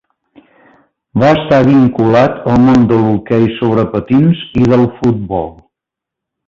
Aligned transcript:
Va 1.23 1.29
estar 1.41 1.59
vinculat 1.67 2.41
al 2.55 2.57
món 2.65 2.89
de 2.93 2.99
l'hoquei 3.03 3.47
sobre 3.61 3.85
patins 3.95 4.45
i 4.65 4.69
del 4.75 4.93
futbol. 4.99 5.55